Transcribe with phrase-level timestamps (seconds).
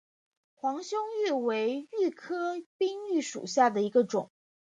[0.55, 0.97] 黄胸
[1.27, 4.31] 鹬为鹬科滨鹬属下的一个种。